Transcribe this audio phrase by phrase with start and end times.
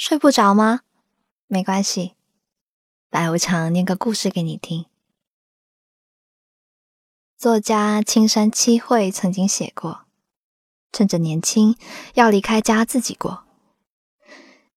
[0.00, 0.82] 睡不着吗？
[1.48, 2.14] 没关系，
[3.10, 4.86] 白无常念个故事给你听。
[7.36, 10.04] 作家青山七惠曾经写过：
[10.92, 11.76] 趁着年轻，
[12.14, 13.42] 要离开家自己过。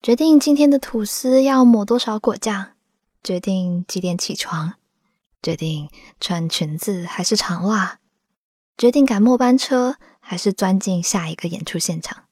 [0.02, 2.71] 决定今天的吐司要抹多少果酱，
[3.21, 4.73] 决定几点起床，
[5.43, 5.88] 决定
[6.19, 7.99] 穿裙子还是长袜，
[8.75, 12.25] 决定赶末班车还是钻进下一个演出现场。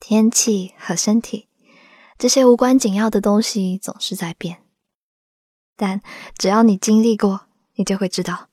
[0.00, 1.46] 天气和身体，
[2.22, 4.58] 这些无关紧要的东西总是在变，
[5.76, 6.00] 但
[6.38, 8.46] 只要你经历过，你就会知道，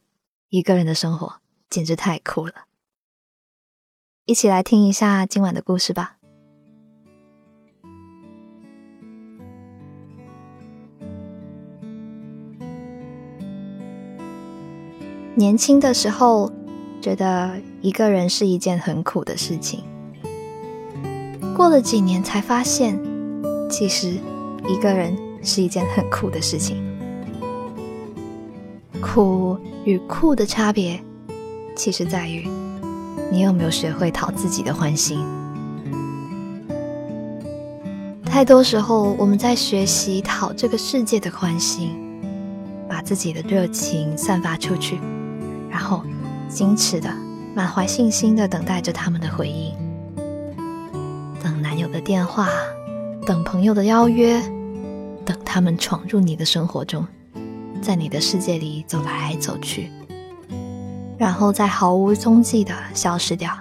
[0.49, 1.35] 一个人的生活
[1.69, 2.65] 简直太酷了。
[4.25, 6.17] 一起来听一下今晚的故事吧。
[15.35, 16.51] 年轻的时候，
[16.99, 19.83] 觉得一个人是一件很苦的事情。
[21.55, 22.99] 过了几年才发现，
[23.69, 24.17] 其实
[24.67, 26.83] 一个人是一件很酷的事情。
[28.99, 30.99] 苦与酷的差别，
[31.75, 32.47] 其实在于
[33.31, 35.23] 你有没有学会讨自己的欢心。
[38.25, 41.91] 太多时候，我们在学习讨这个世界的欢心，
[42.87, 44.99] 把自己的热情散发出去，
[45.69, 46.03] 然后
[46.49, 47.09] 矜持的、
[47.55, 49.73] 满怀信心的等待着他们的回应。
[51.41, 52.49] 等男友的电话，
[53.29, 54.41] 等朋友的邀约，
[55.23, 57.05] 等他们闯入你的生活中，
[57.79, 59.91] 在你的世界里走来走去，
[61.15, 63.55] 然后再毫无踪迹的消失掉。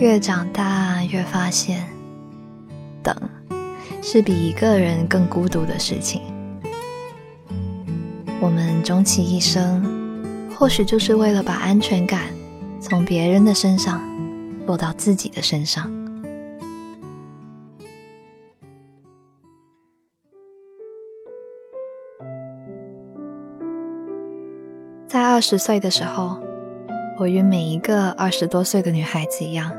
[0.00, 1.86] 越长大越发现，
[3.00, 3.14] 等
[4.02, 6.20] 是比一个人更孤独的事情。
[8.40, 12.22] 我们终其一生，或许就是为了把安全感
[12.80, 14.02] 从别人的身上
[14.66, 16.01] 落到自己的身上。
[25.12, 26.38] 在二十岁的时候，
[27.18, 29.70] 我与每一个二十多岁的女孩子一样，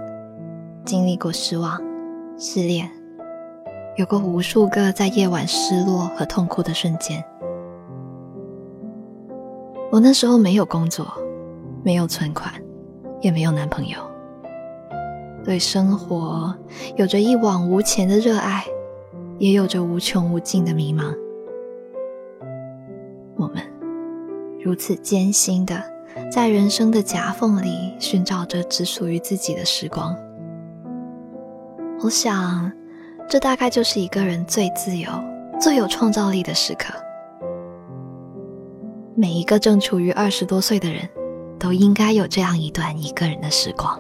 [0.86, 1.82] 经历过失望、
[2.38, 2.88] 失恋，
[3.96, 7.26] 有过无数个在夜晚失落和痛苦的瞬间。
[9.92, 11.12] 我那时候没有工作，
[11.84, 12.54] 没有存款，
[13.20, 13.98] 也没有男朋友，
[15.44, 16.56] 对生活
[16.96, 18.64] 有着一往无前的热爱，
[19.40, 21.12] 也有着无穷无尽的迷茫。
[23.36, 23.73] 我们。
[24.64, 25.84] 如此艰辛的，
[26.32, 30.16] 在人生的夹缝里寻找着只属于自己的时光。
[32.02, 32.72] 我想，
[33.28, 35.10] 这大概就是一个人最自由、
[35.60, 36.94] 最有创造力的时刻。
[39.16, 41.10] 每一个正处于二十多岁的人，
[41.60, 44.00] 都应该有这样一段一个人的时光。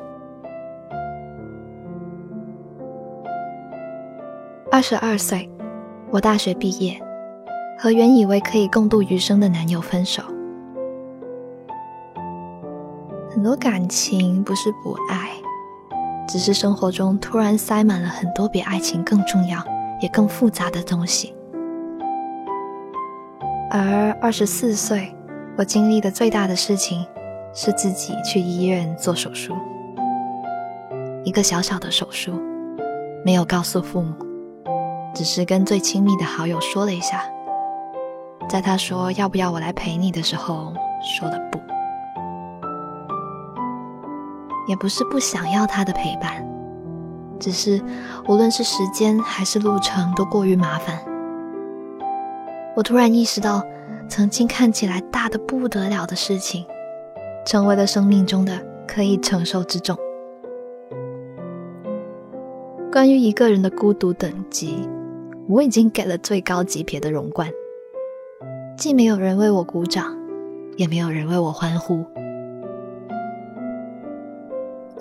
[4.71, 5.49] 二十二岁，
[6.09, 6.97] 我大学毕业，
[7.77, 10.23] 和原以为可以共度余生的男友分手。
[13.33, 15.31] 很多感情不是不爱，
[16.27, 19.57] 只是生活中突然塞满了很多比爱情更重要
[19.99, 21.33] 也更复杂的东西。
[23.71, 25.11] 而二十四岁，
[25.57, 27.03] 我经历的最大的事情
[27.55, 29.55] 是自己去医院做手术，
[31.23, 32.39] 一个小小的手术，
[33.25, 34.13] 没有告诉父母，
[35.15, 37.23] 只是跟最亲密的好友说了一下，
[38.47, 41.72] 在他说要不要我来陪你的时候，说了不。
[44.67, 46.47] 也不是不想要他的陪伴，
[47.39, 47.81] 只是
[48.27, 50.99] 无论是时间还是路程都过于麻烦。
[52.75, 53.61] 我突然意识到，
[54.09, 56.65] 曾经看起来大的不得了的事情，
[57.45, 59.97] 成为了生命中的可以承受之重。
[62.91, 64.87] 关于一个人的孤独等级，
[65.47, 67.49] 我已经给了最高级别的荣冠，
[68.77, 70.17] 既没有人为我鼓掌，
[70.77, 72.05] 也没有人为我欢呼。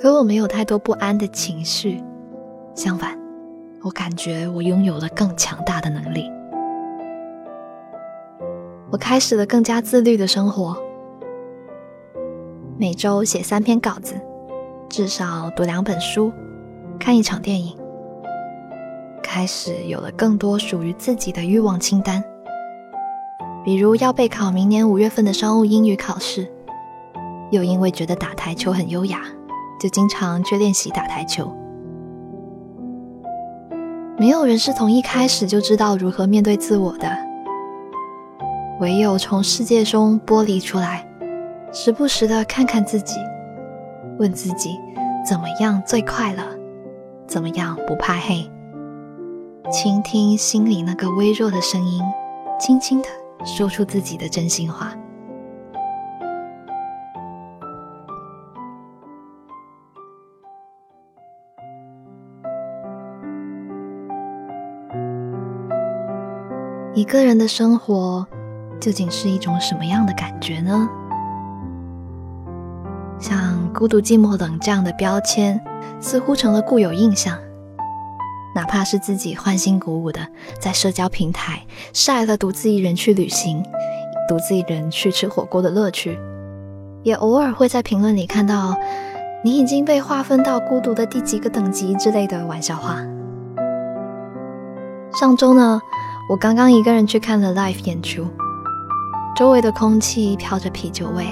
[0.02, 2.02] 可我没有太多不安的情绪，
[2.74, 3.16] 相反，
[3.82, 6.28] 我感觉我拥有了更强大的能力。
[8.91, 10.77] 我开始了更加自律的生活，
[12.77, 14.21] 每周写三篇稿子，
[14.88, 16.32] 至少读两本书，
[16.98, 17.78] 看一场电影。
[19.22, 22.21] 开始有了更多属于自己的欲望清单，
[23.65, 26.53] 比如要备考明年五月份的商务英语考试，
[27.53, 29.21] 又因为觉得打台球很优雅。
[29.82, 31.52] 就经常去练习打台球。
[34.16, 37.10] 没有人是从一开始就知道如何面对自我的，
[38.78, 41.04] 唯有从世界中剥离出来，
[41.72, 43.16] 时不时的看看自己，
[44.20, 44.78] 问自己
[45.28, 46.44] 怎么样最快乐，
[47.26, 48.48] 怎么样不怕黑？
[49.72, 52.00] 倾听心里那个微弱的声音，
[52.56, 53.08] 轻轻的
[53.44, 54.94] 说出自己的真心话。
[66.94, 68.27] 一个人的生活
[68.78, 70.86] 究竟是一种什么样的感觉呢？
[73.18, 75.59] 像孤独、寂寞、冷这样的标签，
[76.00, 77.39] 似乎成了固有印象。
[78.54, 80.21] 哪怕是自己欢欣鼓舞的
[80.60, 81.62] 在社交平台
[81.94, 83.65] 晒了独自一人去旅行、
[84.28, 86.18] 独自一人去吃火锅的乐趣，
[87.03, 88.77] 也偶尔会在评论里看到
[89.42, 92.98] “你已经被划分到孤独的第几个等级”之类的玩笑话。
[95.15, 95.80] 上周呢？
[96.32, 98.26] 我刚刚一个人去看了 live 演出，
[99.36, 101.26] 周围的空气飘着啤酒味，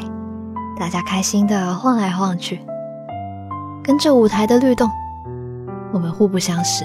[0.79, 2.61] 大家开心的晃来晃去，
[3.83, 4.91] 跟着舞台的律动。
[5.91, 6.85] 我们互不相识，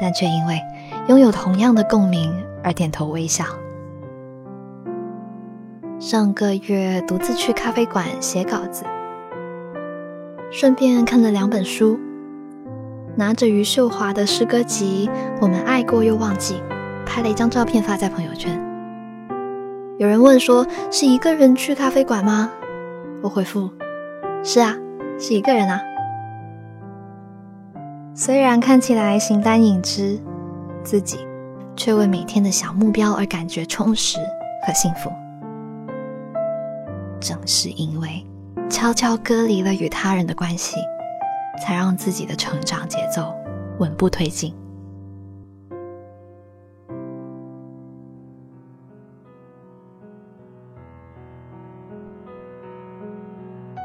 [0.00, 0.60] 但却因为
[1.08, 3.44] 拥有同样的共鸣而点头微笑。
[5.98, 8.84] 上个月独自去咖啡馆写稿子，
[10.52, 11.98] 顺便看了两本书，
[13.16, 15.10] 拿着余秀华的诗歌集
[15.40, 16.54] 《我们爱过又忘记》。
[17.10, 18.56] 拍了一张照片发在朋友圈。
[19.98, 22.48] 有人问说：“是一个人去咖啡馆吗？”
[23.20, 23.68] 我回复
[24.44, 24.76] ：“是啊，
[25.18, 25.80] 是一个人啊。”
[28.14, 30.20] 虽然看起来形单影只，
[30.84, 31.18] 自己
[31.74, 34.18] 却为每天的小目标而感觉充实
[34.64, 35.10] 和幸福。
[37.18, 38.24] 正是因为
[38.70, 40.76] 悄悄隔离了与他人的关系，
[41.60, 43.34] 才让自己的成长节奏
[43.80, 44.54] 稳步推进。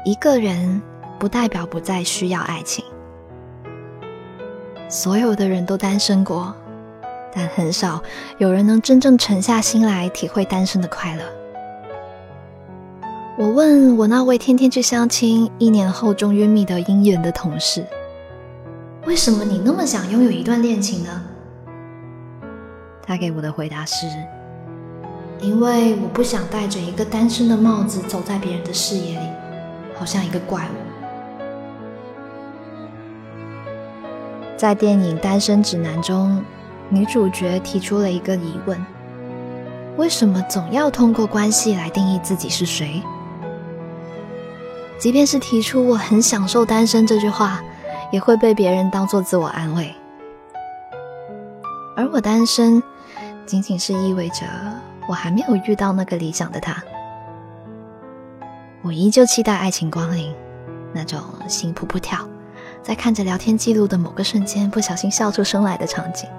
[0.06, 0.80] 一个人
[1.18, 2.84] 不代表不再需要爱情。
[4.88, 6.54] 所有的人都单身过，
[7.34, 8.00] 但很少
[8.38, 11.24] 有人能真正沉下心来体会单身的快乐。
[13.36, 17.84] 我问我那位天天去相亲、一年后终于觅得姻缘的同事
[19.06, 21.20] ：“为什么你那么想拥有一段恋情呢？”
[23.02, 24.06] 他给我的回答是
[25.42, 29.26] ：“因为我不想戴着一个单身的帽子走在别人的视野里。”
[29.98, 30.76] 好像一个怪物。
[34.56, 36.42] 在电影《单身指南》中，
[36.88, 38.84] 女主角提出了一个疑问：
[39.96, 43.02] 为什么总要通过关系来定义自己是谁？
[44.98, 47.60] 即便是提出“我很享受单身”这句话，
[48.10, 49.94] 也会被别人当做自我安慰。
[51.94, 52.82] 而我单身，
[53.44, 54.46] 仅仅是意味着
[55.06, 56.82] 我还没有遇到那个理想的他。
[58.86, 60.32] 我依旧期待爱情光临，
[60.92, 62.24] 那种心扑扑跳，
[62.84, 66.30] 在看着聊天记录的某个瞬间不小心笑出声来的场景。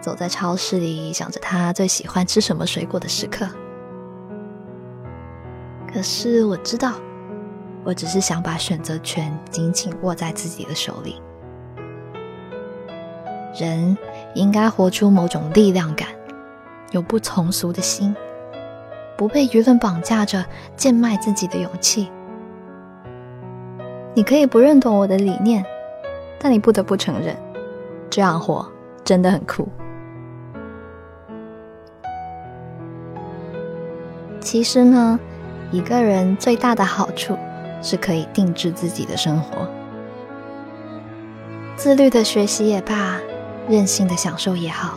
[0.00, 3.46] 走在超市里想着他最喜欢吃什么水果的时刻。
[5.94, 6.94] 可是我知道，
[7.84, 11.22] 我只是想把选择权紧紧握在自己的手里。
[13.56, 13.96] 人
[14.34, 16.08] 应该活出某种力量感，
[16.90, 18.16] 有不从俗的心。
[19.20, 20.42] 不被舆论绑架着
[20.78, 22.10] 贱卖自己的勇气。
[24.14, 25.62] 你可以不认同我的理念，
[26.38, 27.36] 但你不得不承认，
[28.08, 28.66] 这样活
[29.04, 29.68] 真的很酷。
[34.40, 35.20] 其实呢，
[35.70, 37.36] 一个人最大的好处
[37.82, 39.68] 是可以定制自己的生活，
[41.76, 43.18] 自律的学习也罢，
[43.68, 44.94] 任性的享受也好，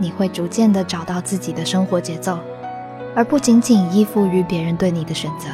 [0.00, 2.36] 你会逐渐的找到自己的生活节奏。
[3.14, 5.48] 而不仅仅依附于别人对你的选择，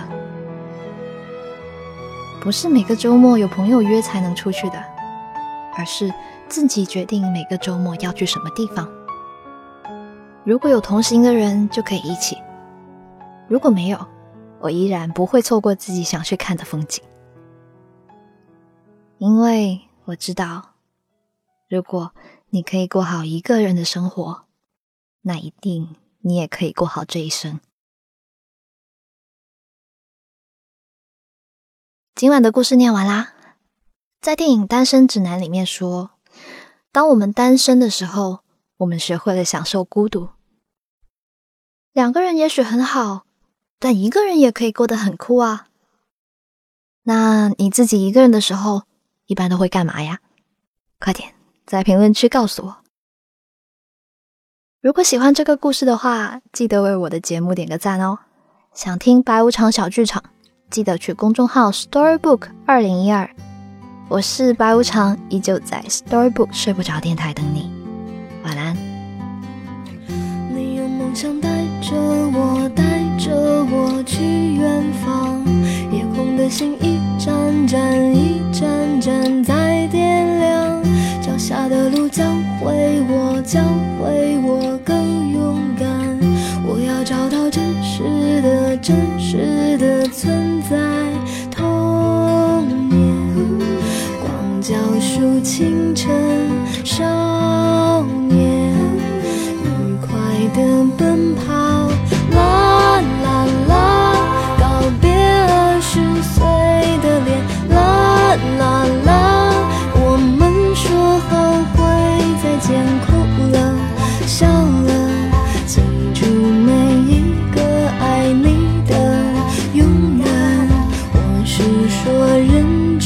[2.41, 4.83] 不是每个周末有朋友约才能出去的，
[5.77, 6.13] 而是
[6.49, 8.89] 自己决定每个周末要去什么地方。
[10.45, 12.37] 如果有同行的人，就可以一起；
[13.49, 13.99] 如果没有，
[14.61, 17.03] 我依然不会错过自己想去看的风景，
[19.19, 20.75] 因为我知道，
[21.69, 22.13] 如果
[22.51, 24.43] 你可以过好一个人的生活，
[25.23, 25.97] 那一定。
[26.26, 27.61] 你也可以过好这一生。
[32.16, 33.33] 今晚的故事念完啦。
[34.21, 36.11] 在电影《单身指南》里面说，
[36.90, 38.40] 当我们单身的时候，
[38.78, 40.30] 我们学会了享受孤独。
[41.92, 43.25] 两个人也许很好，
[43.78, 45.68] 但一个人也可以过得很酷啊。
[47.04, 48.83] 那你自己一个人的时候，
[49.26, 50.21] 一般都会干嘛呀？
[50.99, 52.86] 快点在评论区告诉我。
[54.87, 58.21] 如果喜欢这个故事的话，记得为我的节目点个赞哦。
[58.73, 60.23] 想听白无常小剧场，
[60.71, 63.28] 记得去公众号 Storybook 二零一二
[64.09, 67.69] 我是白无常，依旧在 Storybook 睡不着电台等你，
[68.45, 68.76] 晚安。
[70.55, 71.49] 你用梦想带
[71.83, 71.97] 着
[72.33, 72.85] 我，带
[73.19, 75.45] 着我去远方，
[75.90, 80.81] 夜空的星一盏盏，一盏盏在点亮，
[81.21, 82.23] 脚下的路教
[82.61, 83.61] 会我，教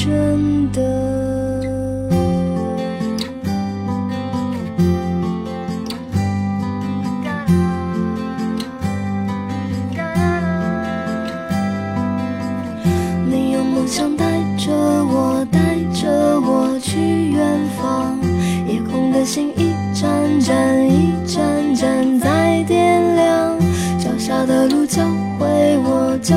[0.02, 0.80] 真的。
[13.28, 14.25] 你用梦想带
[14.57, 18.19] 着我，带着我去远方。
[18.66, 23.59] 夜空的星一盏盏，一盏盏在点亮。
[23.99, 25.04] 脚下的路教
[25.38, 26.35] 会我，教